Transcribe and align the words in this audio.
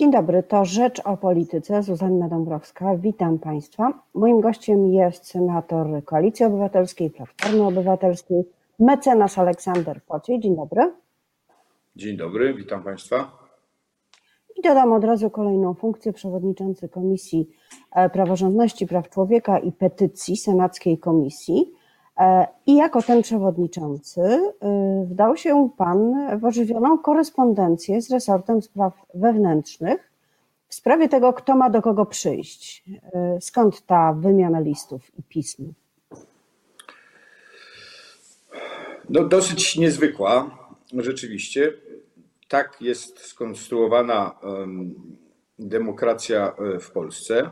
Dzień 0.00 0.10
dobry, 0.10 0.42
to 0.42 0.64
Rzecz 0.64 1.00
o 1.04 1.16
Polityce, 1.16 1.82
Zuzanna 1.82 2.28
Dąbrowska. 2.28 2.96
Witam 2.96 3.38
Państwa. 3.38 4.02
Moim 4.14 4.40
gościem 4.40 4.86
jest 4.86 5.26
senator 5.26 6.04
Koalicji 6.04 6.46
Obywatelskiej, 6.46 7.10
Platformy 7.10 7.66
Obywatelskiej, 7.66 8.44
mecenas 8.78 9.38
Aleksander 9.38 10.02
Pociej. 10.02 10.40
Dzień 10.40 10.56
dobry. 10.56 10.92
Dzień 11.96 12.16
dobry, 12.16 12.54
witam 12.54 12.82
Państwa. 12.82 13.38
I 14.56 14.62
dodam 14.62 14.92
od 14.92 15.04
razu 15.04 15.30
kolejną 15.30 15.74
funkcję 15.74 16.12
przewodniczący 16.12 16.88
Komisji 16.88 17.50
e, 17.92 18.10
Praworządności, 18.10 18.86
Praw 18.86 19.10
Człowieka 19.10 19.58
i 19.58 19.72
Petycji 19.72 20.36
Senackiej 20.36 20.98
Komisji. 20.98 21.72
E, 22.20 22.46
I 22.66 22.76
jako 22.76 23.02
ten 23.02 23.22
przewodniczący 23.22 24.20
e, 24.20 25.06
wdał 25.10 25.36
się 25.36 25.70
Pan 25.76 26.14
w 26.40 26.44
ożywioną 26.44 26.98
korespondencję 26.98 28.02
z 28.02 28.10
resortem 28.10 28.62
spraw 28.62 29.06
wewnętrznych 29.14 30.10
w 30.68 30.74
sprawie 30.74 31.08
tego, 31.08 31.32
kto 31.32 31.56
ma 31.56 31.70
do 31.70 31.82
kogo 31.82 32.06
przyjść. 32.06 32.84
Skąd 33.40 33.86
ta 33.86 34.12
wymiana 34.12 34.60
listów 34.60 35.18
i 35.18 35.22
pism? 35.22 35.72
No, 39.08 39.24
dosyć 39.24 39.76
niezwykła, 39.76 40.58
rzeczywiście 40.98 41.72
tak 42.48 42.76
jest 42.80 43.18
skonstruowana 43.18 44.38
demokracja 45.58 46.52
e, 46.58 46.80
w 46.80 46.90
Polsce, 46.90 47.50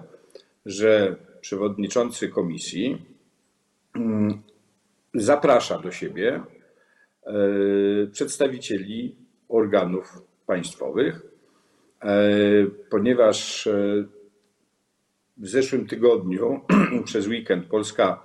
że 0.67 1.17
przewodniczący 1.41 2.29
komisji 2.29 3.07
mm, 3.95 4.43
zaprasza 5.15 5.79
do 5.79 5.91
siebie 5.93 6.43
e, 7.27 7.33
przedstawicieli 8.13 9.17
organów 9.49 10.23
państwowych, 10.47 11.23
e, 12.03 12.09
ponieważ 12.91 13.69
w 15.37 15.49
zeszłym 15.49 15.87
tygodniu 15.87 16.61
przez 17.05 17.27
weekend 17.27 17.67
Polska 17.67 18.23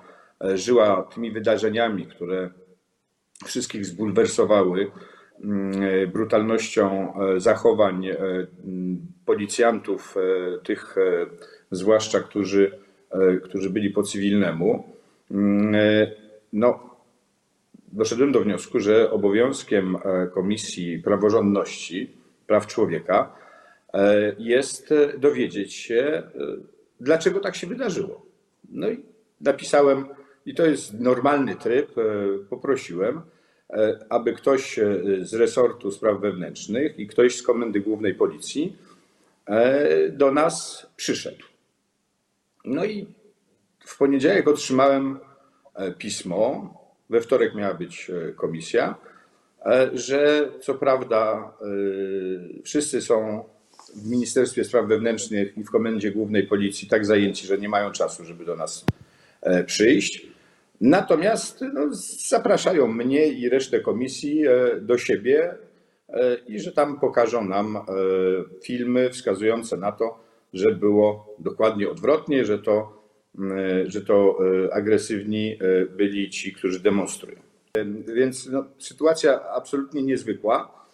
żyła 0.55 1.03
tymi 1.03 1.31
wydarzeniami, 1.31 2.05
które 2.05 2.49
wszystkich 3.45 3.85
zbulwersowały 3.85 4.91
Mm, 5.43 6.11
brutalnością 6.11 7.13
e, 7.15 7.39
zachowań 7.39 8.07
e, 8.07 8.17
policjantów, 9.25 10.15
e, 10.17 10.59
tych 10.59 10.95
zwłaszcza, 11.71 12.19
którzy, 12.19 12.71
którzy 13.43 13.69
byli 13.69 13.89
po 13.89 14.03
cywilnemu, 14.03 14.83
mm, 15.31 15.75
no, 16.53 16.95
doszedłem 17.91 18.31
do 18.31 18.41
wniosku, 18.41 18.79
że 18.79 19.11
obowiązkiem 19.11 19.97
Komisji 20.33 20.99
Praworządności, 20.99 22.11
Praw 22.47 22.67
Człowieka 22.67 23.35
jest 24.39 24.93
dowiedzieć 25.17 25.73
się, 25.73 26.23
dlaczego 26.99 27.39
tak 27.39 27.55
się 27.55 27.67
wydarzyło. 27.67 28.25
No 28.69 28.89
i 28.89 29.03
napisałem, 29.41 30.05
i 30.45 30.55
to 30.55 30.65
jest 30.65 30.99
normalny 30.99 31.55
tryb, 31.55 31.91
poprosiłem, 32.49 33.21
E, 33.73 34.05
aby 34.09 34.33
ktoś 34.33 34.79
e, 34.79 34.95
z 35.21 35.33
resortu 35.33 35.91
spraw 35.91 36.21
wewnętrznych 36.21 36.99
i 36.99 37.07
ktoś 37.07 37.37
z 37.37 37.43
Komendy 37.43 37.79
Głównej 37.79 38.15
Policji 38.15 38.77
e, 39.45 40.09
do 40.09 40.31
nas 40.31 40.87
przyszedł. 40.95 41.45
No 42.65 42.85
i 42.85 43.07
w 43.85 43.97
poniedziałek 43.97 44.47
otrzymałem 44.47 45.19
pismo, 45.97 46.73
we 47.09 47.21
wtorek 47.21 47.55
miała 47.55 47.73
być 47.73 48.11
komisja, 48.35 48.95
że 49.93 50.49
co 50.61 50.75
prawda 50.75 51.53
wszyscy 52.63 53.01
są 53.01 53.43
w 53.95 54.09
Ministerstwie 54.09 54.63
Spraw 54.63 54.87
Wewnętrznych 54.87 55.57
i 55.57 55.63
w 55.63 55.71
Komendzie 55.71 56.11
Głównej 56.11 56.47
Policji 56.47 56.87
tak 56.87 57.05
zajęci, 57.05 57.47
że 57.47 57.57
nie 57.57 57.69
mają 57.69 57.91
czasu, 57.91 58.25
żeby 58.25 58.45
do 58.45 58.55
nas 58.55 58.85
przyjść. 59.65 60.33
Natomiast 60.83 61.61
no, 61.73 61.87
zapraszają 62.27 62.87
mnie 62.87 63.27
i 63.27 63.49
resztę 63.49 63.79
komisji 63.79 64.47
e, 64.47 64.81
do 64.81 64.97
siebie 64.97 65.55
e, 66.09 66.35
i 66.47 66.59
że 66.59 66.71
tam 66.71 66.99
pokażą 66.99 67.45
nam 67.45 67.77
e, 67.77 67.81
filmy 68.63 69.09
wskazujące 69.09 69.77
na 69.77 69.91
to, 69.91 70.19
że 70.53 70.71
było 70.71 71.35
dokładnie 71.39 71.89
odwrotnie, 71.89 72.45
że 72.45 72.59
to, 72.59 73.02
że 73.85 74.01
to 74.01 74.39
agresywni 74.71 75.59
byli 75.89 76.29
ci, 76.29 76.53
którzy 76.53 76.79
demonstrują. 76.79 77.39
Więc 78.15 78.49
no, 78.49 78.65
sytuacja 78.79 79.49
absolutnie 79.49 80.03
niezwykła. 80.03 80.85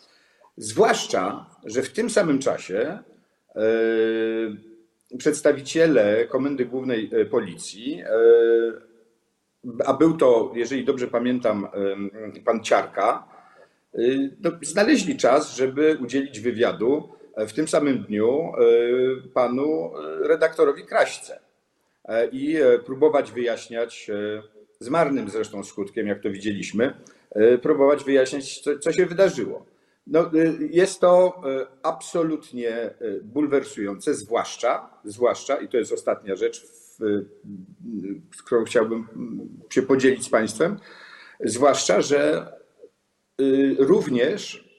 Zwłaszcza, 0.57 1.45
że 1.65 1.81
w 1.81 1.91
tym 1.91 2.09
samym 2.09 2.39
czasie 2.39 2.99
przedstawiciele 5.17 6.25
Komendy 6.27 6.65
Głównej 6.65 7.09
Policji 7.31 8.03
a 9.85 9.93
był 9.93 10.17
to, 10.17 10.51
jeżeli 10.55 10.85
dobrze 10.85 11.07
pamiętam, 11.07 11.67
pan 12.45 12.63
Ciarka, 12.63 13.27
no, 14.41 14.51
znaleźli 14.61 15.17
czas, 15.17 15.55
żeby 15.55 15.97
udzielić 16.01 16.39
wywiadu 16.39 17.09
e, 17.35 17.47
w 17.47 17.53
tym 17.53 17.67
samym 17.67 18.03
dniu 18.03 18.29
e, 18.29 18.51
panu 19.33 19.91
e, 19.97 20.27
redaktorowi 20.27 20.85
Kraśce 20.85 21.39
i 22.31 22.57
próbować 22.85 23.31
wyjaśniać, 23.31 24.11
z 24.79 24.89
marnym 24.89 25.29
zresztą 25.29 25.63
skutkiem, 25.63 26.07
jak 26.07 26.23
to 26.23 26.29
widzieliśmy, 26.29 26.93
próbować 27.61 28.03
wyjaśniać, 28.03 28.59
co, 28.59 28.79
co 28.79 28.93
się 28.93 29.05
wydarzyło. 29.05 29.65
No, 30.07 30.31
jest 30.59 30.99
to 30.99 31.41
absolutnie 31.83 32.93
bulwersujące, 33.23 34.13
zwłaszcza, 34.13 34.89
zwłaszcza, 35.03 35.55
i 35.55 35.67
to 35.67 35.77
jest 35.77 35.91
ostatnia 35.91 36.35
rzecz 36.35 36.65
z 38.35 38.41
którą 38.45 38.63
chciałbym 38.63 39.07
się 39.69 39.81
podzielić 39.81 40.23
z 40.25 40.29
Państwem. 40.29 40.79
Zwłaszcza, 41.39 42.01
że 42.01 42.51
również 43.77 44.69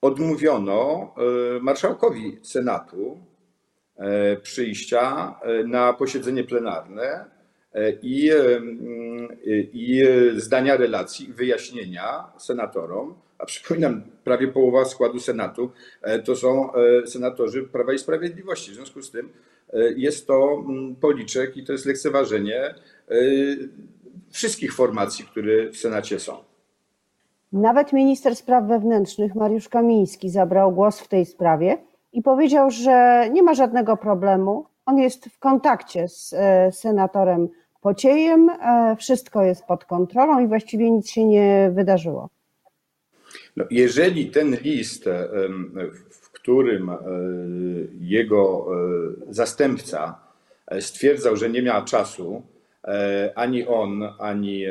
odmówiono 0.00 1.14
marszałkowi 1.60 2.38
Senatu 2.42 3.12
e, 3.12 3.29
przyjścia 4.42 5.34
e, 5.42 5.64
na 5.64 5.92
posiedzenie 5.92 6.44
plenarne 6.44 7.24
e, 7.74 7.92
i, 8.02 8.30
i 9.72 10.02
zdania 10.36 10.76
relacji, 10.76 11.32
wyjaśnienia 11.32 12.24
senatorom. 12.38 13.14
A 13.38 13.46
przypominam, 13.46 14.02
prawie 14.24 14.48
połowa 14.48 14.84
składu 14.84 15.20
Senatu 15.20 15.70
to 16.24 16.36
są 16.36 16.70
senatorzy 17.06 17.62
Prawa 17.62 17.92
i 17.92 17.98
Sprawiedliwości. 17.98 18.70
W 18.70 18.74
związku 18.74 19.02
z 19.02 19.10
tym 19.10 19.28
E, 19.72 19.92
jest 19.96 20.26
to 20.26 20.62
mm, 20.68 20.96
policzek 20.96 21.56
i 21.56 21.64
to 21.64 21.72
jest 21.72 21.86
lekceważenie 21.86 22.60
e, 22.64 22.74
wszystkich 24.30 24.74
formacji, 24.74 25.24
które 25.24 25.70
w 25.70 25.76
Senacie 25.76 26.18
są. 26.18 26.36
Nawet 27.52 27.92
minister 27.92 28.36
spraw 28.36 28.64
wewnętrznych 28.64 29.34
Mariusz 29.34 29.68
Kamiński 29.68 30.30
zabrał 30.30 30.72
głos 30.72 31.00
w 31.00 31.08
tej 31.08 31.26
sprawie 31.26 31.78
i 32.12 32.22
powiedział, 32.22 32.70
że 32.70 33.26
nie 33.32 33.42
ma 33.42 33.54
żadnego 33.54 33.96
problemu. 33.96 34.66
On 34.86 34.98
jest 34.98 35.26
w 35.26 35.38
kontakcie 35.38 36.08
z 36.08 36.32
e, 36.32 36.72
senatorem 36.72 37.48
Pociejem, 37.80 38.50
wszystko 38.98 39.42
jest 39.42 39.64
pod 39.64 39.84
kontrolą 39.84 40.40
i 40.40 40.46
właściwie 40.46 40.90
nic 40.90 41.10
się 41.10 41.24
nie 41.24 41.70
wydarzyło. 41.74 42.28
No, 43.56 43.64
jeżeli 43.70 44.30
ten 44.30 44.54
list 44.54 45.08
którym 46.40 46.90
e, 46.90 46.98
jego 48.00 48.66
e, 49.28 49.34
zastępca 49.34 50.20
e, 50.66 50.80
stwierdzał, 50.80 51.36
że 51.36 51.50
nie 51.50 51.62
miał 51.62 51.84
czasu, 51.84 52.42
ani 53.34 53.66
on, 53.66 54.02
ani, 54.18 54.64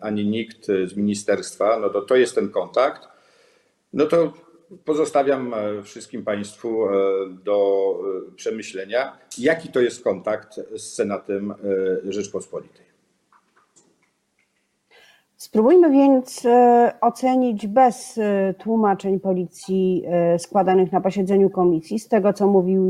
ani 0.00 0.26
nikt 0.26 0.66
z 0.66 0.96
ministerstwa, 0.96 1.78
no 1.78 1.88
to 1.88 2.02
to 2.02 2.16
jest 2.16 2.34
ten 2.34 2.48
kontakt. 2.48 3.08
No 3.92 4.06
to 4.06 4.32
pozostawiam 4.84 5.54
wszystkim 5.84 6.24
Państwu 6.24 6.86
do 7.44 7.98
przemyślenia, 8.36 9.18
jaki 9.38 9.68
to 9.68 9.80
jest 9.80 10.04
kontakt 10.04 10.60
z 10.76 10.94
Senatem 10.94 11.54
Rzeczpospolitej. 12.04 12.86
Spróbujmy 15.36 15.90
więc 15.90 16.46
e, 16.46 16.92
ocenić 17.00 17.66
bez 17.66 18.18
e, 18.18 18.54
tłumaczeń 18.58 19.20
policji 19.20 20.04
e, 20.06 20.38
składanych 20.38 20.92
na 20.92 21.00
posiedzeniu 21.00 21.50
komisji, 21.50 21.98
z 21.98 22.08
tego 22.08 22.32
co 22.32 22.46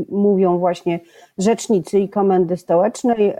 mówią 0.09 0.59
właśnie 0.59 0.99
rzecznicy 1.37 1.99
i 1.99 2.09
komendy 2.09 2.57
stołecznej 2.57 3.33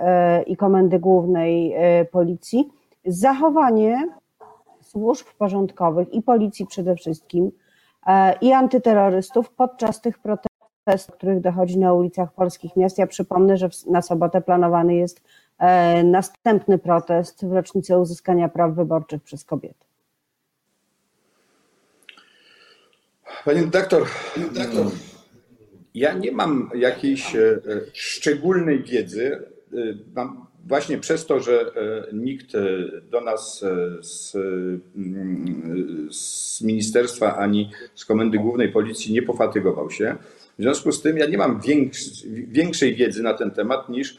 i 0.48 0.58
komendy 0.58 1.00
głównej 1.00 1.76
policji, 2.12 2.70
zachowanie 3.06 4.08
służb 4.82 5.26
porządkowych 5.38 6.14
i 6.14 6.22
policji 6.22 6.66
przede 6.66 6.96
wszystkim 6.96 7.52
i 8.42 8.54
antyterrorystów 8.54 9.50
podczas 9.50 10.02
tych 10.02 10.20
protestów, 10.20 11.16
których 11.16 11.42
dochodzi 11.42 11.80
na 11.80 11.94
ulicach 11.94 12.34
polskich 12.34 12.76
miast. 12.76 12.98
Ja 12.98 13.08
przypomnę, 13.08 13.58
że 13.58 13.70
na 13.88 14.02
sobotę 14.02 14.42
planowany 14.42 14.96
jest 14.96 15.22
E, 15.60 16.04
następny 16.04 16.78
protest 16.78 17.46
w 17.46 17.52
rocznicę 17.52 18.00
uzyskania 18.00 18.50
praw 18.50 18.76
wyborczych 18.76 19.24
przez 19.24 19.44
kobiety. 19.44 19.86
Pani 23.46 23.68
doktor, 23.68 24.08
Ja 25.94 26.14
nie 26.14 26.32
mam 26.32 26.70
jakiejś 26.76 27.36
e, 27.36 27.40
e, 27.40 27.60
szczególnej 27.94 28.84
wiedzy. 28.84 29.52
Mam 30.16 30.48
właśnie 30.68 30.98
przez 30.98 31.26
to, 31.26 31.40
że 31.40 31.62
e, 31.62 32.08
nikt 32.14 32.56
e, 32.56 32.62
do 33.12 33.22
nas 33.22 33.66
z, 34.02 34.32
z 36.12 36.62
ministerstwa 36.62 37.38
ani 37.38 37.72
z 37.96 38.06
Komendy 38.06 38.38
Głównej 38.38 38.70
Policji 38.70 39.14
nie 39.14 39.22
pofatygował 39.22 39.92
się. 39.92 40.16
W 40.60 40.62
związku 40.62 40.92
z 40.92 41.02
tym 41.02 41.18
ja 41.18 41.26
nie 41.26 41.38
mam 41.38 41.62
większ, 41.62 42.24
większej 42.48 42.96
wiedzy 42.96 43.24
na 43.24 43.34
ten 43.34 43.52
temat 43.52 43.90
niż 43.90 44.18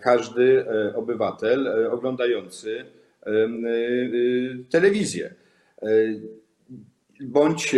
każdy 0.00 0.64
obywatel 0.94 1.88
oglądający 1.90 2.84
telewizję. 4.70 5.34
Bądź 7.20 7.76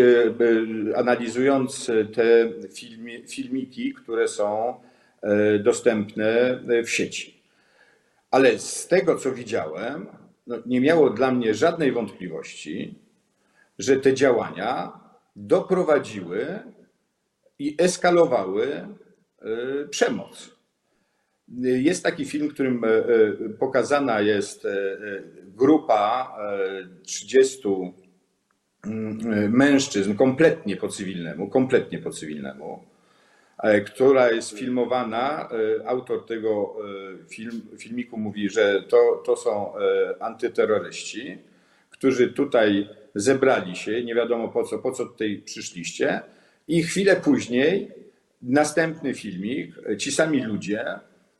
analizując 0.97 1.91
te 2.15 2.53
filmi, 2.75 3.23
filmiki, 3.29 3.95
które 3.95 4.29
są 4.29 4.75
dostępne 5.61 6.61
w 6.85 6.91
sieci. 6.91 7.43
Ale 8.31 8.59
z 8.59 8.89
tego, 8.89 9.17
co 9.17 9.33
widziałem, 9.33 10.07
no 10.47 10.57
nie 10.67 10.81
miało 10.81 11.11
dla 11.11 11.33
mnie 11.33 11.55
żadnej 11.55 11.93
wątpliwości, 11.93 12.95
że 13.79 13.97
te 13.97 14.15
działania 14.15 14.93
doprowadziły 15.37 16.59
i 17.59 17.77
eskalowały 17.79 18.67
e, 18.67 18.89
przemoc. 19.91 20.57
Jest 21.63 22.03
taki 22.03 22.25
film, 22.25 22.49
w 22.49 22.55
którym 22.55 22.85
e, 22.85 22.89
e, 22.89 23.03
pokazana 23.59 24.21
jest 24.21 24.65
e, 24.65 24.69
e, 24.69 24.97
grupa 25.47 26.37
e, 26.41 27.03
30 27.03 27.69
mm, 28.85 29.53
mężczyzn 29.53 30.15
kompletnie 30.15 30.77
po 30.77 30.89
cywilnemu, 30.89 31.49
kompletnie 31.49 31.99
po 31.99 32.11
cywilnemu, 32.11 32.73
e, 32.75 33.00
która 33.87 34.31
jest 34.31 34.59
filmowana. 34.59 35.49
E, 35.81 35.89
Autor 35.89 36.27
tego 36.27 36.77
e, 37.25 37.29
film, 37.29 37.63
filmiku 37.79 38.17
mówi, 38.17 38.51
że 38.51 38.83
to, 38.83 39.23
to 39.27 39.37
są 39.37 39.79
e, 39.79 39.81
antyterroryści, 40.23 41.39
którzy 41.91 42.29
tutaj 42.29 42.89
zebrali 43.15 43.77
się, 43.77 44.05
nie 44.05 44.15
wiadomo 44.15 44.49
po 44.49 44.65
co, 44.65 44.79
po 44.79 44.93
co 44.93 45.07
tutaj 45.07 45.43
przyszliście. 45.45 46.21
I 46.69 46.83
chwilę 46.83 47.17
później 47.17 47.91
następny 48.43 49.15
filmik, 49.15 49.75
e, 49.89 49.97
ci 49.97 50.13
sami 50.13 50.43
ludzie, 50.43 50.85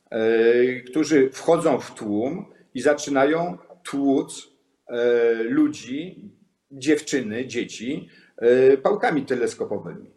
e, 0.09 0.81
którzy 0.81 1.29
wchodzą 1.29 1.79
w 1.79 1.93
tłum 1.93 2.45
i 2.73 2.81
zaczynają 2.81 3.57
tłuc 3.83 4.49
e, 4.87 5.33
ludzi, 5.43 6.31
dziewczyny, 6.71 7.47
dzieci 7.47 8.09
e, 8.37 8.77
pałkami 8.77 9.25
teleskopowymi. 9.25 10.11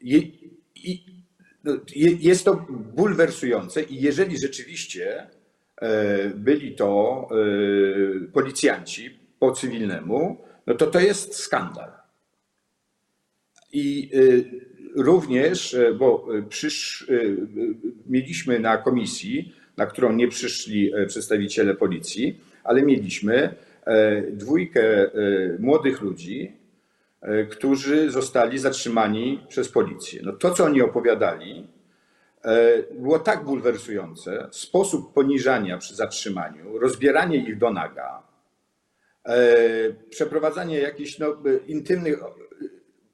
I, 0.00 0.16
i, 0.74 1.13
jest 1.96 2.44
to 2.44 2.66
bulwersujące 2.96 3.82
i 3.82 4.00
jeżeli 4.00 4.38
rzeczywiście 4.38 5.26
e, 5.76 6.28
byli 6.28 6.74
to 6.74 7.28
e, 7.30 8.26
policjanci 8.32 9.18
po 9.38 9.52
cywilnemu, 9.52 10.44
no 10.66 10.74
to 10.74 10.86
to 10.86 11.00
jest 11.00 11.34
skandal. 11.34 11.92
I 13.72 14.10
y, 14.14 14.44
również, 14.96 15.74
e, 15.74 15.94
bo 15.94 16.26
e, 16.38 16.42
przysz, 16.42 17.06
mieliśmy 18.06 18.60
na 18.60 18.76
komisji, 18.76 19.54
na 19.76 19.86
którą 19.86 20.12
nie 20.12 20.28
przyszli 20.28 20.94
e, 20.94 21.06
przedstawiciele 21.06 21.74
policji, 21.74 22.40
ale 22.64 22.82
mieliśmy 22.82 23.54
e, 23.84 24.22
dwójkę 24.22 24.82
e, 24.82 25.10
młodych 25.58 26.02
ludzi, 26.02 26.52
e, 26.52 26.63
którzy 27.50 28.10
zostali 28.10 28.58
zatrzymani 28.58 29.44
przez 29.48 29.68
policję. 29.68 30.20
No 30.24 30.32
to, 30.32 30.50
co 30.50 30.64
oni 30.64 30.82
opowiadali, 30.82 31.66
e, 32.44 32.82
było 32.92 33.18
tak 33.18 33.44
bulwersujące, 33.44 34.48
sposób 34.50 35.12
poniżania 35.12 35.78
przy 35.78 35.94
zatrzymaniu, 35.94 36.78
rozbieranie 36.78 37.36
ich 37.36 37.58
do 37.58 37.70
naga, 37.70 38.22
e, 39.26 39.46
przeprowadzanie 40.10 40.78
jakichś 40.78 41.18
no, 41.18 41.26
e, 41.26 41.56
intymnych 41.66 42.22
e, 42.22 42.24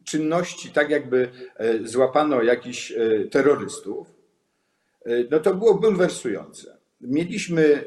czynności, 0.04 0.70
tak 0.70 0.90
jakby 0.90 1.28
e, 1.56 1.78
złapano 1.88 2.42
jakichś 2.42 2.92
e, 2.92 3.24
terrorystów, 3.30 4.06
e, 5.06 5.10
no 5.30 5.40
to 5.40 5.54
było 5.54 5.74
bulwersujące. 5.74 6.76
Mieliśmy 7.00 7.84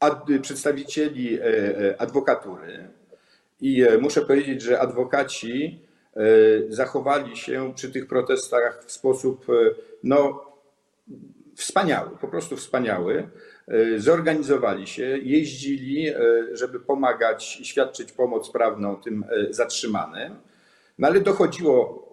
e, 0.00 0.38
przedstawicieli 0.40 1.38
e, 1.38 1.44
e, 1.44 2.00
adwokatury 2.00 2.88
i 3.60 3.82
e, 3.82 3.98
muszę 3.98 4.22
powiedzieć, 4.22 4.62
że 4.62 4.80
adwokaci 4.80 5.80
e, 6.16 6.20
zachowali 6.68 7.36
się 7.36 7.72
przy 7.74 7.90
tych 7.90 8.06
protestach 8.06 8.84
w 8.86 8.92
sposób 8.92 9.46
e, 9.50 9.52
no, 10.04 10.44
wspaniały, 11.54 12.10
po 12.20 12.28
prostu 12.28 12.56
wspaniały. 12.56 13.28
Zorganizowali 13.96 14.86
się, 14.86 15.18
jeździli, 15.22 16.06
żeby 16.52 16.80
pomagać 16.80 17.60
i 17.60 17.64
świadczyć 17.64 18.12
pomoc 18.12 18.50
prawną 18.50 18.96
tym 18.96 19.24
zatrzymanym. 19.50 20.36
No 20.98 21.08
ale 21.08 21.20
dochodziło 21.20 22.06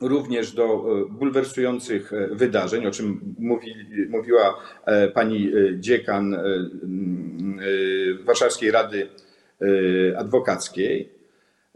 również 0.00 0.52
do 0.52 0.84
bulwersujących 1.10 2.12
wydarzeń, 2.30 2.86
o 2.86 2.90
czym 2.90 3.34
mówi, 3.38 3.74
mówiła 4.08 4.60
pani 5.14 5.52
dziekan 5.78 6.36
Warszawskiej 8.24 8.70
Rady 8.70 9.08
Adwokackiej, 10.16 11.12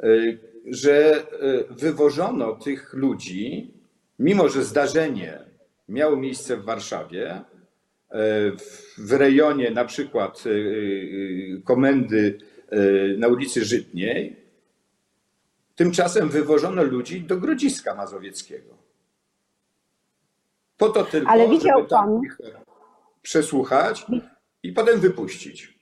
e, 0.02 0.06
że 0.66 1.14
e, 1.16 1.24
wywożono 1.70 2.52
tych 2.52 2.92
ludzi, 2.94 3.70
mimo 4.18 4.48
że 4.48 4.64
zdarzenie 4.64 5.38
miało 5.88 6.16
miejsce 6.16 6.56
w 6.56 6.64
Warszawie, 6.64 7.30
e, 7.30 7.42
w- 8.98 9.12
rejonie 9.12 9.70
na 9.70 9.84
przykład 9.84 10.44
e, 10.46 10.50
e, 10.50 11.62
komendy 11.64 12.38
e, 12.70 12.78
na 13.18 13.28
ulicy 13.28 13.64
Żytniej, 13.64 14.42
Tymczasem 15.76 16.28
wywożono 16.28 16.82
ludzi 16.82 17.20
do 17.20 17.36
Grodziska 17.36 17.94
Mazowieckiego. 17.94 18.76
Po 20.76 20.88
to 20.88 21.04
tylko, 21.04 21.28
Ale 21.30 21.48
widział 21.48 21.78
żeby 21.78 21.90
tam 21.90 22.04
pan- 22.06 22.20
ich 22.24 22.38
przesłuchać 23.22 24.06
i 24.62 24.72
potem 24.72 25.00
wypuścić. 25.00 25.78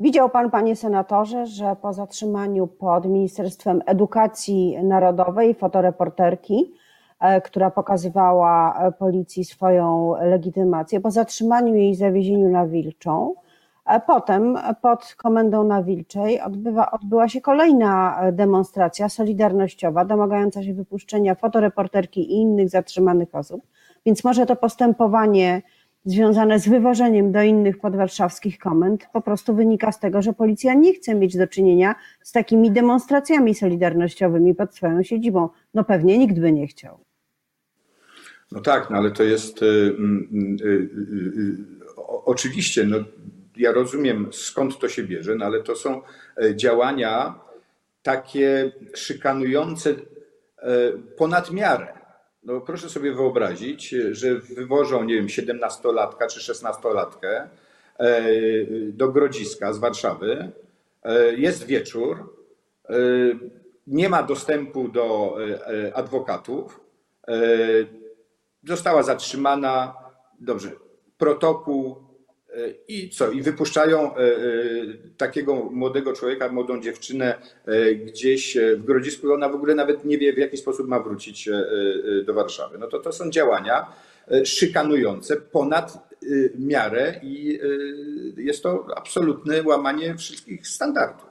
Widział 0.00 0.30
Pan, 0.30 0.50
Panie 0.50 0.76
Senatorze, 0.76 1.46
że 1.46 1.76
po 1.82 1.92
zatrzymaniu 1.92 2.66
pod 2.66 3.06
Ministerstwem 3.06 3.82
Edukacji 3.86 4.78
Narodowej 4.82 5.54
fotoreporterki, 5.54 6.72
e, 7.20 7.40
która 7.40 7.70
pokazywała 7.70 8.78
e, 8.78 8.92
policji 8.92 9.44
swoją 9.44 10.14
legitymację, 10.20 11.00
po 11.00 11.10
zatrzymaniu 11.10 11.74
jej 11.74 11.90
i 11.90 11.94
zawiezieniu 11.94 12.48
na 12.48 12.66
Wilczą, 12.66 13.34
e, 13.86 14.00
potem 14.00 14.58
pod 14.82 15.14
komendą 15.14 15.64
na 15.64 15.82
Wilczej 15.82 16.40
odbywa, 16.40 16.90
odbyła 16.90 17.28
się 17.28 17.40
kolejna 17.40 18.20
demonstracja 18.32 19.08
solidarnościowa 19.08 20.04
domagająca 20.04 20.62
się 20.62 20.74
wypuszczenia 20.74 21.34
fotoreporterki 21.34 22.20
i 22.20 22.32
innych 22.32 22.68
zatrzymanych 22.68 23.34
osób. 23.34 23.62
Więc 24.06 24.24
może 24.24 24.46
to 24.46 24.56
postępowanie 24.56 25.62
związane 26.04 26.60
z 26.60 26.68
wywożeniem 26.68 27.32
do 27.32 27.42
innych 27.42 27.78
podwarszawskich 27.78 28.58
komend 28.58 29.06
po 29.12 29.20
prostu 29.20 29.54
wynika 29.54 29.92
z 29.92 30.00
tego, 30.00 30.22
że 30.22 30.32
policja 30.32 30.74
nie 30.74 30.94
chce 30.94 31.14
mieć 31.14 31.36
do 31.36 31.46
czynienia 31.46 31.94
z 32.22 32.32
takimi 32.32 32.70
demonstracjami 32.70 33.54
solidarnościowymi 33.54 34.54
pod 34.54 34.74
swoją 34.74 35.02
siedzibą. 35.02 35.48
No 35.74 35.84
pewnie 35.84 36.18
nikt 36.18 36.38
by 36.38 36.52
nie 36.52 36.66
chciał. 36.66 36.98
No 38.52 38.60
tak, 38.60 38.90
no 38.90 38.96
ale 38.96 39.10
to 39.10 39.22
jest 39.22 39.62
y, 39.62 39.66
y, 39.66 40.66
y, 40.66 40.68
y, 40.68 41.56
oczywiście, 42.24 42.84
no, 42.84 42.96
ja 43.56 43.72
rozumiem 43.72 44.28
skąd 44.32 44.78
to 44.78 44.88
się 44.88 45.02
bierze, 45.02 45.34
no 45.34 45.44
ale 45.44 45.62
to 45.62 45.76
są 45.76 46.02
e, 46.42 46.56
działania 46.56 47.34
takie 48.02 48.72
szykanujące 48.94 49.90
e, 49.90 49.96
ponad 51.16 51.50
miarę. 51.50 51.99
No 52.42 52.60
proszę 52.60 52.88
sobie 52.88 53.12
wyobrazić, 53.12 53.94
że 54.10 54.34
wywożą, 54.34 55.04
nie 55.04 55.14
wiem, 55.14 55.26
17-latka 55.26 56.26
czy 56.30 56.52
16-latkę 56.52 57.28
e, 57.28 58.22
do 58.92 59.08
Grodziska 59.08 59.72
z 59.72 59.78
Warszawy. 59.78 60.50
E, 61.02 61.34
Jest 61.34 61.66
wieczór, 61.66 62.36
e, 62.88 62.94
nie 63.86 64.08
ma 64.08 64.22
dostępu 64.22 64.88
do 64.88 65.36
adwokatów. 65.94 66.80
Została 68.64 69.02
zatrzymana, 69.02 69.94
dobrze, 70.40 70.70
protokół 71.18 71.96
i 72.88 73.10
co? 73.10 73.30
I 73.30 73.42
wypuszczają 73.42 74.16
e, 74.16 74.18
e, 74.18 74.36
takiego 75.16 75.54
młodego 75.54 76.12
człowieka, 76.12 76.48
młodą 76.48 76.80
dziewczynę 76.80 77.34
e, 77.66 77.94
gdzieś 77.94 78.58
w 78.76 78.84
Grodzisku. 78.84 79.32
Ona 79.32 79.48
w 79.48 79.54
ogóle 79.54 79.74
nawet 79.74 80.04
nie 80.04 80.18
wie, 80.18 80.32
w 80.32 80.38
jaki 80.38 80.56
sposób 80.56 80.88
ma 80.88 81.00
wrócić 81.00 81.48
do 82.24 82.34
Warszawy. 82.34 82.78
No 82.78 82.86
to 82.86 82.98
to 82.98 83.12
są 83.12 83.30
działania 83.30 83.86
szykanujące 84.44 85.36
ponad 85.36 86.10
miarę 86.58 87.20
i 87.22 87.58
jest 88.36 88.62
to 88.62 88.86
absolutne 88.96 89.62
łamanie 89.62 90.14
wszystkich 90.14 90.68
standardów. 90.68 91.30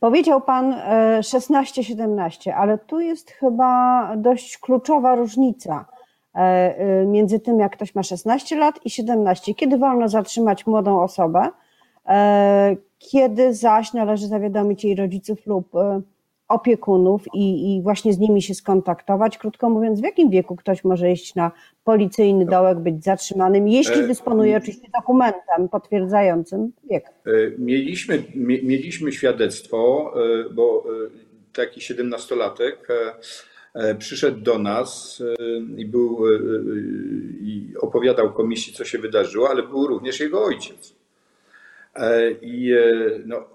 Powiedział 0.00 0.40
pan 0.40 0.72
e, 0.72 1.20
16-17, 1.20 2.50
ale 2.50 2.78
tu 2.78 3.00
jest 3.00 3.30
chyba 3.30 4.12
dość 4.16 4.58
kluczowa 4.58 5.14
różnica 5.14 5.86
między 7.06 7.40
tym, 7.40 7.58
jak 7.58 7.72
ktoś 7.72 7.94
ma 7.94 8.02
16 8.02 8.56
lat 8.56 8.80
i 8.84 8.90
17. 8.90 9.54
Kiedy 9.54 9.78
wolno 9.78 10.08
zatrzymać 10.08 10.66
młodą 10.66 11.02
osobę, 11.02 11.48
e, 12.08 12.76
kiedy 12.98 13.54
zaś 13.54 13.92
należy 13.92 14.26
zawiadomić 14.26 14.84
jej 14.84 14.94
rodziców 14.94 15.46
lub 15.46 15.74
e, 15.76 16.00
opiekunów 16.48 17.24
i, 17.34 17.76
i 17.76 17.82
właśnie 17.82 18.12
z 18.12 18.18
nimi 18.18 18.42
się 18.42 18.54
skontaktować. 18.54 19.38
Krótko 19.38 19.70
mówiąc, 19.70 20.00
w 20.00 20.04
jakim 20.04 20.30
wieku 20.30 20.56
ktoś 20.56 20.84
może 20.84 21.12
iść 21.12 21.34
na 21.34 21.52
policyjny 21.84 22.46
dołek, 22.46 22.78
być 22.78 23.04
zatrzymanym, 23.04 23.68
jeśli 23.68 24.00
E, 24.00 24.06
dysponuje 24.06 24.56
oczywiście 24.56 24.88
dokumentem 25.00 25.68
potwierdzającym 25.70 26.72
wiek. 26.90 27.04
E, 27.06 27.30
Mieliśmy, 27.58 28.22
mie- 28.34 28.62
mieliśmy 28.62 29.12
świadectwo, 29.12 30.12
e, 30.16 30.50
bo 30.54 30.84
e, 30.84 31.10
taki 31.52 31.80
siedemnastolatek 31.80 32.88
e, 32.90 32.94
e, 32.94 33.14
przyszedł 33.98 34.40
do 34.40 34.58
nas 34.58 35.22
e, 35.40 35.80
i, 35.80 35.86
był, 35.86 36.26
e, 36.26 36.36
e, 36.36 36.40
i 37.40 37.74
opowiadał 37.80 38.32
komisji, 38.32 38.72
co 38.72 38.84
się 38.84 38.98
wydarzyło, 38.98 39.50
ale 39.50 39.62
był 39.62 39.86
również 39.86 40.20
jego 40.20 40.44
ojciec. 40.44 40.94
E, 41.94 42.30
I 42.30 42.72
e, 42.72 42.78
no, 43.26 43.48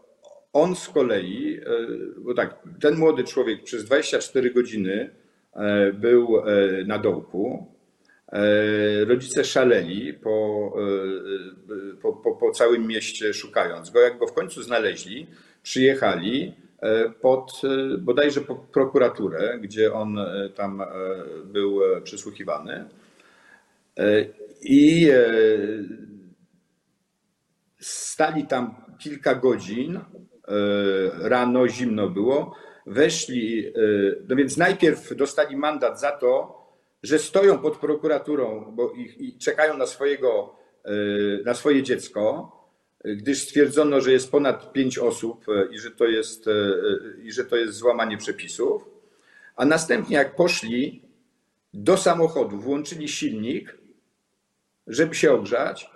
on 0.53 0.75
z 0.75 0.89
kolei, 0.89 1.60
e, 1.65 1.70
bo 2.17 2.34
tak, 2.34 2.55
ten 2.82 2.96
młody 2.96 3.24
człowiek 3.24 3.63
przez 3.63 3.86
24 3.86 4.51
godziny 4.51 5.10
e, 5.53 5.93
był 5.93 6.38
e, 6.38 6.43
na 6.86 7.00
dołku. 7.00 7.67
E, 8.32 9.05
Rodzice 9.05 9.43
szaleli 9.43 10.13
po, 10.13 10.74
e, 11.96 11.96
po, 12.01 12.13
po, 12.13 12.36
po 12.36 12.51
całym 12.51 12.88
mieście 12.88 13.34
szukając 13.34 13.89
go. 13.89 14.00
Jak 14.00 14.17
go 14.17 14.27
w 14.27 14.34
końcu 14.34 14.63
znaleźli, 14.63 15.27
przyjechali 15.63 16.48
e, 16.48 16.62
pod 17.22 17.62
e, 17.63 17.98
bodajże 17.98 18.42
prokuraturę, 18.72 19.60
gdzie 19.62 19.94
on 19.94 20.20
e, 20.20 20.50
tam 20.56 20.82
e, 20.82 20.88
był 21.46 21.96
e, 21.96 22.02
przesłuchiwany. 22.02 22.86
E, 23.98 24.25
I 24.62 25.10
e, 25.10 25.18
stali 27.80 28.48
tam 28.48 28.75
kilka 29.00 29.36
godzin, 29.36 29.96
e, 29.96 30.02
rano 31.30 31.68
zimno 31.68 32.10
było, 32.10 32.56
weszli, 32.88 33.68
e, 33.68 33.72
no 34.28 34.36
więc 34.36 34.58
najpierw 34.58 35.16
dostali 35.16 35.58
mandat 35.58 36.00
za 36.00 36.12
to, 36.12 36.63
że 37.04 37.20
stoją 37.20 37.60
pod 37.60 37.78
prokuraturą 37.78 38.74
bo 38.75 38.92
ich, 38.92 39.22
i 39.22 39.38
czekają 39.38 39.78
na, 39.78 39.86
swojego, 39.86 40.56
e, 40.86 40.92
na 41.46 41.54
swoje 41.54 41.84
dziecko, 41.84 42.52
e, 42.60 42.62
gdyż 43.05 43.41
stwierdzono, 43.41 44.01
że 44.01 44.12
jest 44.12 44.31
ponad 44.31 44.74
pięć 44.74 44.98
osób 44.98 45.45
e, 45.50 45.75
i 45.75 45.79
że 45.79 45.91
to 45.91 46.05
jest, 46.05 46.48
e, 46.48 46.51
i 47.24 47.31
że 47.31 47.45
to 47.45 47.55
jest 47.55 47.74
złamanie 47.74 48.17
przepisów. 48.17 48.86
A 49.55 49.65
następnie 49.65 50.15
jak 50.15 50.36
poszli 50.36 51.01
do 51.74 51.98
samochodu, 51.98 52.57
włączyli 52.57 53.07
silnik, 53.07 53.77
żeby 54.88 55.15
się 55.15 55.31
ogrzać, 55.31 55.89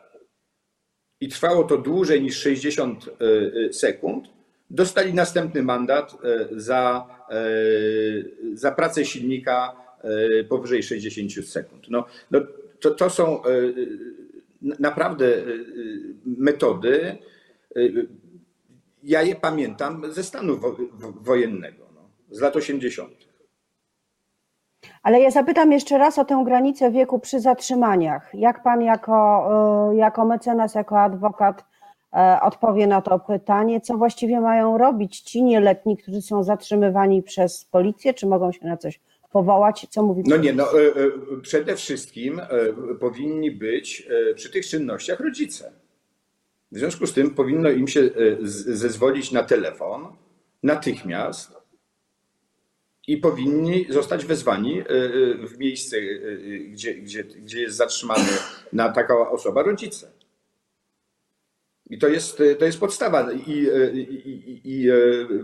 i 1.22 1.28
trwało 1.28 1.64
to 1.64 1.78
dłużej 1.78 2.22
niż 2.22 2.38
60 2.38 3.06
e, 3.08 3.74
sekund, 3.74 4.28
dostali 4.70 5.14
następny 5.14 5.64
mandat 5.64 6.14
e, 6.14 6.48
za, 6.52 7.08
e, 7.30 7.36
za 8.54 8.72
pracę 8.72 9.06
silnika 9.06 9.76
e, 10.02 10.44
powyżej 10.44 10.84
60 10.84 11.48
sekund. 11.48 11.90
No, 11.90 12.06
no 12.32 12.42
to, 12.80 12.92
to 12.92 13.10
są 13.10 13.44
e, 13.44 13.48
naprawdę 14.62 15.26
e, 15.26 15.42
metody. 16.26 17.18
e, 17.76 17.80
Ja 19.04 19.22
je 19.22 19.36
pamiętam 19.36 20.02
ze 20.12 20.24
stanu 20.24 20.58
wo- 20.58 20.76
wo- 20.94 21.14
wojennego, 21.22 21.84
no, 21.96 22.02
z 22.32 22.42
lat 22.42 22.56
80. 22.56 23.10
Ale 25.04 25.20
ja 25.22 25.32
zapytam 25.32 25.72
jeszcze 25.72 25.98
raz 25.98 26.20
o 26.20 26.26
tę 26.26 26.44
granicę 26.46 26.92
wieku 26.92 27.20
przy 27.20 27.40
zatrzymaniach. 27.40 28.30
Jak 28.34 28.64
pan 28.64 28.82
jako, 28.82 29.48
y, 29.92 29.96
jako 29.96 30.26
mecenas, 30.26 30.76
jako 30.76 31.00
adwokat 31.00 31.66
odpowie 32.42 32.88
na 32.88 33.02
to 33.02 33.20
pytanie, 33.20 33.82
co 33.82 33.98
właściwie 33.98 34.42
mają 34.42 34.78
robić 34.78 35.22
ci 35.22 35.44
nieletni, 35.44 35.98
którzy 35.98 36.22
są 36.22 36.44
zatrzymywani 36.44 37.24
przez 37.24 37.66
policję, 37.66 38.14
czy 38.14 38.28
mogą 38.28 38.52
się 38.52 38.68
na 38.68 38.78
coś 38.78 39.00
powołać? 39.32 39.88
Co 39.90 40.04
mówi 40.04 40.24
No 40.26 40.38
nie, 40.38 40.54
no 40.54 40.82
e, 40.82 40.88
e, 40.88 41.12
przede 41.42 41.76
wszystkim 41.76 42.40
e, 42.40 42.48
powinni 43.00 43.52
być 43.52 44.08
przy 44.36 44.52
tych 44.52 44.66
czynnościach 44.66 45.20
rodzice. 45.20 45.72
W 46.72 46.78
związku 46.78 47.08
z 47.08 47.14
tym 47.14 47.36
powinno 47.36 47.70
im 47.70 47.88
się 47.88 48.10
zezwolić 48.42 49.32
na 49.32 49.44
telefon 49.44 50.08
natychmiast 50.64 51.58
i 53.08 53.18
powinni 53.18 53.86
zostać 53.90 54.26
wezwani 54.26 54.84
w 55.44 55.58
miejsce, 55.58 55.98
gdzie, 56.72 56.94
gdzie, 56.96 57.24
gdzie 57.24 57.62
jest 57.62 57.78
zatrzymany 57.78 58.30
na 58.74 58.90
taka 58.90 59.30
osoba 59.30 59.64
rodzice. 59.64 60.12
I 61.90 61.98
to 61.98 62.08
jest, 62.08 62.44
to 62.60 62.66
jest 62.66 62.80
podstawa. 62.80 63.32
I, 63.32 63.52
i, 63.94 64.00
i, 64.00 64.62
i 64.66 64.88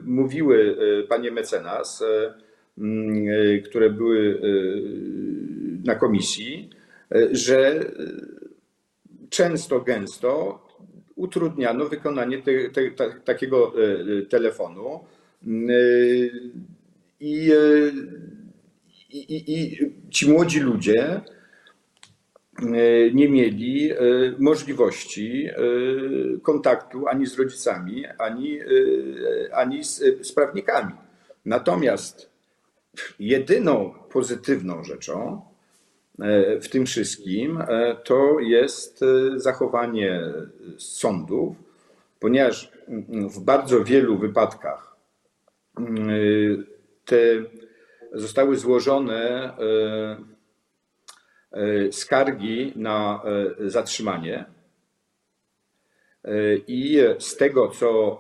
mówiły 0.04 0.78
panie 1.10 1.32
mecenas, 1.32 2.04
które 3.66 3.90
były 3.90 4.40
e, 4.42 4.48
na 5.86 5.96
komisji, 5.96 6.70
e, 7.12 7.36
że 7.36 7.80
e, 7.80 7.86
często, 9.30 9.82
gęsto 9.82 10.64
utrudniano 11.16 11.86
wykonanie 11.86 12.42
te, 12.42 12.70
te, 12.70 12.92
ta, 12.92 13.20
takiego 13.20 13.74
e, 13.74 14.22
telefonu. 14.22 15.00
Mm, 15.48 15.70
e, 15.70 15.74
I, 17.20 17.52
e, 17.52 17.92
i, 19.10 19.44
i, 19.48 19.78
ci 20.10 20.30
młodzi 20.32 20.60
ludzie 20.60 21.04
e, 21.14 21.22
nie 23.14 23.30
mieli 23.30 23.92
e, 23.92 23.96
możliwości 24.40 25.46
e, 25.48 25.54
kontaktu 26.40 27.08
ani 27.08 27.26
z 27.26 27.38
rodzicami, 27.40 28.06
ani, 28.18 28.60
e, 28.60 28.66
ani 29.56 29.84
z, 29.84 30.04
z 30.28 30.32
prawnikami. 30.32 30.94
Natomiast 31.46 32.33
jedyną 33.20 33.94
pozytywną 34.10 34.84
rzeczą 34.84 35.42
e, 36.20 36.60
w 36.60 36.70
tym 36.70 36.86
wszystkim 36.86 37.62
e, 37.62 37.96
to 38.04 38.40
jest 38.40 39.04
e, 39.04 39.40
zachowanie 39.40 40.22
sądów, 40.78 41.56
ponieważ 42.20 42.72
mm, 42.88 43.30
w 43.30 43.40
bardzo 43.40 43.84
wielu 43.84 44.18
wypadkach 44.18 44.96
mm, 45.80 46.08
te 47.06 47.18
zostały 48.14 48.58
złożone 48.58 49.54
skargi 51.92 52.74
na 52.76 53.22
zatrzymanie. 53.66 54.46
I 56.68 57.00
z 57.20 57.38
tego, 57.38 57.68
co, 57.68 58.20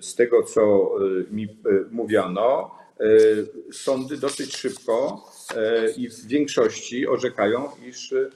z 0.00 0.14
tego, 0.14 0.42
co 0.42 0.94
mi 1.30 1.58
mówiono, 1.90 2.70
sądy 3.72 4.16
dosyć 4.16 4.56
szybko 4.56 5.26
e, 5.56 5.90
i 5.90 6.08
w 6.08 6.26
większości 6.26 7.08
orzekają, 7.08 7.68
iż 7.86 8.12
e, 8.12 8.30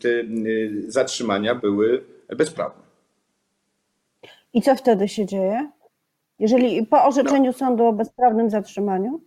te 0.00 0.08
e, 0.08 0.24
zatrzymania 0.86 1.54
były 1.54 2.04
bezprawne. 2.36 2.82
I 4.52 4.62
co 4.62 4.76
wtedy 4.76 5.08
się 5.08 5.26
dzieje? 5.26 5.70
Jeżeli 6.38 6.86
po 6.86 7.04
orzeczeniu 7.04 7.52
sądu 7.52 7.84
o 7.84 7.92
bezprawnym 7.92 8.50
zatrzymaniu? 8.50 9.20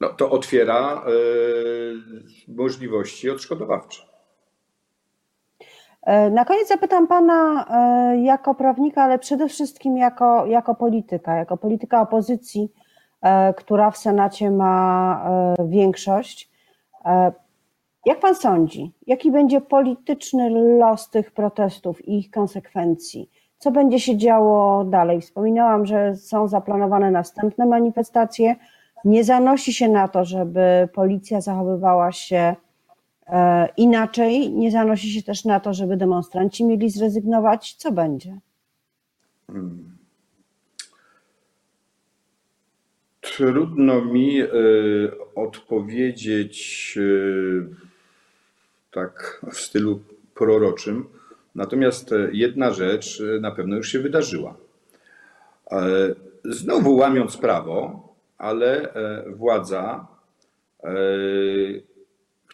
No, 0.00 0.08
to 0.08 0.30
otwiera 0.30 1.04
e, 1.06 1.10
możliwości 2.48 3.30
odszkodowawcze. 3.30 4.02
E, 6.08 6.30
Na 6.30 6.44
koniec 6.44 6.68
zapytam 6.68 7.06
pana 7.06 7.66
e, 7.70 8.18
jako 8.18 8.54
prawnika, 8.54 9.02
ale 9.02 9.18
przede 9.18 9.48
wszystkim 9.48 9.96
jako, 9.96 10.46
jako 10.46 10.74
polityka, 10.74 11.36
jako 11.36 11.56
polityka 11.56 12.00
opozycji, 12.00 12.72
e, 13.22 13.54
która 13.54 13.90
w 13.90 13.96
Senacie 13.96 14.50
ma 14.50 15.30
większość. 15.68 16.50
Jak 18.06 18.20
pan 18.20 18.34
sądzi, 18.34 18.92
jaki 19.06 19.30
będzie 19.30 19.60
polityczny 19.60 20.50
los 20.78 21.10
tych 21.10 21.30
protestów 21.30 22.08
i 22.08 22.18
ich 22.18 22.30
konsekwencji? 22.30 23.30
Co 23.58 23.70
będzie 23.70 24.00
się 24.00 24.16
działo 24.16 24.84
dalej? 24.84 25.20
Wspominałam, 25.20 25.86
że 25.86 26.16
są 26.16 26.48
zaplanowane 26.48 27.10
następne 27.10 27.66
manifestacje. 27.66 28.56
Nie 29.04 29.24
zanosi 29.24 29.72
się 29.72 29.88
na 29.88 30.08
to, 30.08 30.24
żeby 30.24 30.88
policja 30.94 31.40
zachowywała 31.40 32.12
się 32.12 32.54
Inaczej 33.76 34.50
nie 34.50 34.70
zanosi 34.70 35.10
się 35.10 35.22
też 35.22 35.44
na 35.44 35.60
to, 35.60 35.74
żeby 35.74 35.96
demonstranci 35.96 36.64
mieli 36.64 36.90
zrezygnować. 36.90 37.74
Co 37.74 37.92
będzie? 37.92 38.38
Trudno 43.20 44.04
mi 44.04 44.40
e, 44.40 44.48
odpowiedzieć 45.34 46.98
e, 46.98 47.02
tak 48.92 49.40
w 49.52 49.56
stylu 49.56 50.00
proroczym. 50.34 51.04
Natomiast 51.54 52.12
e, 52.12 52.28
jedna 52.32 52.70
rzecz 52.72 53.20
e, 53.20 53.40
na 53.40 53.50
pewno 53.50 53.76
już 53.76 53.88
się 53.88 53.98
wydarzyła. 53.98 54.54
Znowu 56.44 56.96
łamiąc 56.96 57.36
prawo, 57.36 58.08
ale 58.38 58.92
władza, 59.26 60.06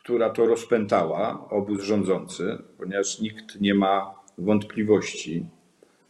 która 0.04 0.30
to 0.30 0.46
rozpętała, 0.46 1.48
obóz 1.50 1.82
rządzący, 1.82 2.58
ponieważ 2.78 3.20
nikt 3.20 3.60
nie 3.60 3.74
ma 3.74 4.14
wątpliwości, 4.38 5.46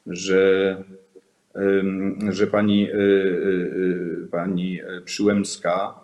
że, 0.06 0.76
że 2.30 2.46
pani, 2.46 2.88
pani 4.30 4.80
Przyłębska 5.04 5.94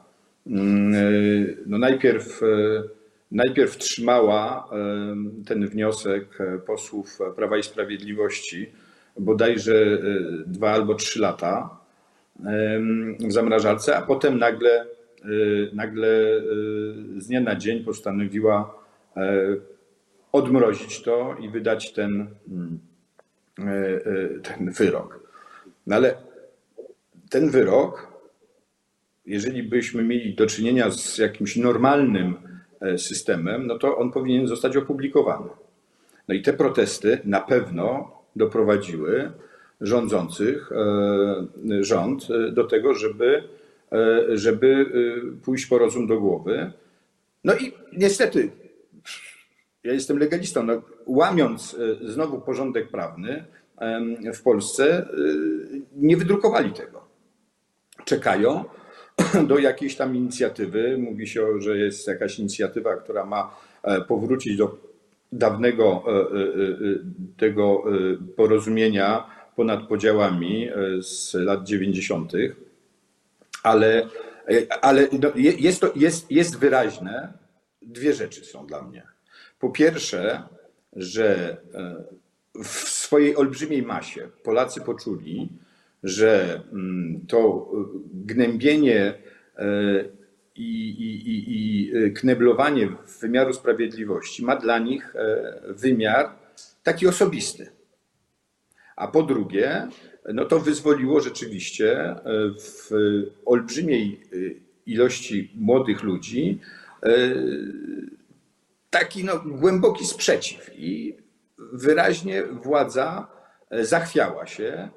no 1.67 1.79
najpierw, 1.79 2.41
najpierw 3.31 3.77
trzymała 3.77 4.71
ten 5.47 5.67
wniosek 5.67 6.39
posłów 6.67 7.19
Prawa 7.37 7.59
i 7.59 7.63
Sprawiedliwości 7.63 8.73
bodajże 9.19 9.99
dwa 10.47 10.71
albo 10.71 10.95
trzy 10.95 11.21
lata 11.21 11.81
w 13.21 13.33
zamrażalce, 13.33 13.97
a 13.97 14.03
potem 14.03 14.39
nagle, 14.39 14.87
nagle 15.73 16.41
z 17.19 17.27
dnia 17.27 17.41
na 17.41 17.57
dzień 17.57 17.85
postanowiła 17.85 18.85
odmrozić 20.33 21.03
to 21.03 21.37
i 21.41 21.49
wydać 21.49 21.93
ten, 21.93 22.27
ten 24.43 24.73
wyrok. 24.73 25.21
No 25.87 25.97
ale 25.97 26.15
ten 27.31 27.51
wyrok 27.51 28.11
jeżeli 29.27 29.63
byśmy 29.63 30.05
mieli 30.05 30.35
do 30.35 30.47
czynienia 30.47 30.91
z 30.91 31.19
jakimś 31.19 31.57
normalnym 31.57 32.35
systemem, 32.97 33.67
no 33.67 33.79
to 33.79 33.97
on 33.97 34.13
powinien 34.13 34.47
zostać 34.47 34.77
opublikowany. 34.77 35.49
No 36.29 36.35
i 36.35 36.43
te 36.43 36.53
protesty 36.53 37.19
na 37.25 37.41
pewno 37.41 38.13
doprowadziły 38.37 39.31
rządzących, 39.81 40.71
rząd 41.81 42.29
do 42.53 42.65
tego, 42.65 42.95
żeby, 42.95 43.43
żeby 44.35 44.87
pójść 45.45 45.67
po 45.67 45.79
rozum 45.79 46.07
do 46.07 46.21
głowy. 46.21 46.73
No 47.45 47.55
i 47.55 47.73
niestety, 47.93 48.51
ja 49.85 49.93
jestem 49.93 50.19
legalistą, 50.19 50.63
no, 50.63 50.83
łamiąc 51.07 51.77
znowu 52.05 52.41
porządek 52.41 52.89
prawny 52.89 53.45
w 54.35 54.43
Polsce, 54.43 55.09
nie 55.97 56.17
wydrukowali 56.17 56.73
tego. 56.73 57.05
Czekają 58.05 58.65
do 59.49 59.59
jakiejś 59.59 59.97
tam 59.97 60.17
inicjatywy. 60.17 60.99
Mówi 60.99 61.27
się, 61.27 61.61
że 61.61 61.79
jest 61.79 62.09
jakaś 62.09 62.39
inicjatywa, 62.39 62.97
która 62.97 63.27
ma 63.27 63.57
powrócić 64.09 64.57
do 64.57 64.79
dawnego 65.33 66.05
tego 67.37 67.85
porozumienia 68.37 69.27
ponad 69.57 69.87
podziałami 69.89 70.69
z 71.01 71.35
lat 71.35 71.65
90., 71.65 72.33
ale, 73.63 74.09
ale 74.83 75.09
no, 75.13 75.33
jest, 75.35 75.81
to, 75.81 75.93
jest, 75.97 76.31
jest 76.31 76.59
wyraźne, 76.59 77.33
dwie 77.83 78.13
rzeczy 78.13 78.45
są 78.45 78.67
dla 78.67 78.83
mnie. 78.83 79.03
Po 79.59 79.71
pierwsze, 79.71 80.43
że 80.97 81.57
w 82.65 82.69
swojej 82.89 83.37
olbrzymiej 83.37 83.83
masie 83.83 84.29
Polacy 84.43 84.81
poczuli, 84.81 85.49
że 86.03 86.61
to 87.29 87.71
gnębienie 88.15 89.15
i, 90.55 90.91
i, 90.91 91.31
i, 91.31 92.07
i 92.07 92.13
kneblowanie 92.13 92.89
wymiaru 93.21 93.53
sprawiedliwości 93.53 94.45
ma 94.45 94.57
dla 94.57 94.79
nich 94.79 95.15
wymiar 95.69 96.31
taki 96.83 97.07
osobisty. 97.07 97.71
A 98.97 99.09
po 99.09 99.23
drugie, 99.23 99.89
no 100.25 100.45
to 100.45 100.61
wyzwoliło 100.61 101.21
rzeczywiście 101.21 102.15
w 102.61 102.91
olbrzymiej 103.47 104.21
ilości 104.87 105.53
młodych 105.55 106.03
ludzi 106.03 106.61
taki 108.91 109.25
no, 109.25 109.39
głęboki 109.39 110.07
sprzeciw 110.07 110.71
i 110.79 111.17
wyraźnie 111.73 112.43
władza 112.45 113.27
zachwiała 113.71 114.47
się 114.47 114.89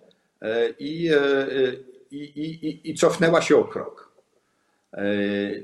i, 0.80 1.12
i, 2.12 2.18
i, 2.18 2.90
i 2.92 2.94
cofnęła 2.94 3.42
się 3.42 3.58
o 3.58 3.64
krok. 3.64 4.12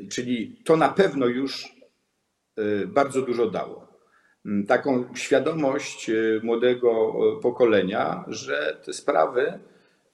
Czyli 0.10 0.62
to 0.66 0.78
na 0.78 0.90
pewno 0.90 1.26
już 1.26 1.76
bardzo 2.88 3.22
dużo 3.22 3.50
dało. 3.50 3.89
Taką 4.68 5.04
świadomość 5.16 6.12
młodego 6.44 7.14
pokolenia, 7.42 8.24
że 8.28 8.78
te 8.86 8.94
sprawy 8.94 9.60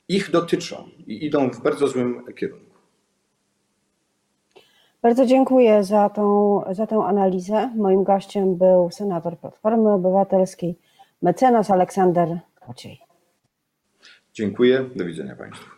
ich 0.07 0.31
dotyczą 0.31 0.89
i 1.07 1.25
idą 1.25 1.49
w 1.49 1.63
bardzo 1.63 1.87
złym 1.87 2.33
kierunku. 2.35 2.75
Bardzo 5.01 5.25
dziękuję 5.25 5.83
za 5.83 6.09
tą, 6.09 6.61
za 6.71 6.87
tę 6.87 6.95
analizę. 6.95 7.71
Moim 7.75 8.03
gościem 8.03 8.55
był 8.55 8.91
senator 8.91 9.37
Platformy 9.37 9.93
Obywatelskiej, 9.93 10.79
mecenas 11.21 11.71
Aleksander 11.71 12.39
Kociej. 12.67 12.99
Dziękuję. 14.33 14.89
Do 14.95 15.05
widzenia 15.05 15.35
Państwu. 15.35 15.74